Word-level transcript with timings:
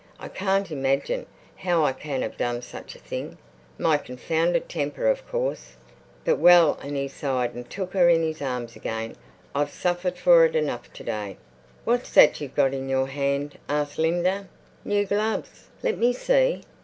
I 0.17 0.29
can't 0.29 0.71
imagine 0.71 1.27
how 1.57 1.85
I 1.85 1.93
can 1.93 2.23
have 2.23 2.35
done 2.35 2.63
such 2.63 2.95
a 2.95 2.99
thing. 2.99 3.37
My 3.77 3.97
confounded 3.99 4.67
temper, 4.67 5.05
of 5.05 5.27
course. 5.27 5.75
But—well"—and 6.25 6.95
he 6.97 7.07
sighed 7.07 7.53
and 7.53 7.69
took 7.69 7.93
her 7.93 8.09
in 8.09 8.23
his 8.23 8.41
arms 8.41 8.75
again—"I've 8.75 9.69
suffered 9.69 10.17
for 10.17 10.43
it 10.43 10.55
enough 10.55 10.91
to 10.93 11.03
day." 11.03 11.37
"What's 11.85 12.11
that 12.15 12.41
you've 12.41 12.55
got 12.55 12.73
in 12.73 12.89
your 12.89 13.09
hand?" 13.09 13.59
asked 13.69 13.99
Linda. 13.99 14.47
"New 14.83 15.05
gloves? 15.05 15.67
Let 15.83 15.99
me 15.99 16.13
see." 16.13 16.63